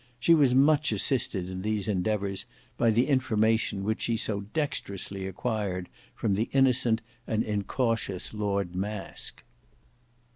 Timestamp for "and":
7.27-7.43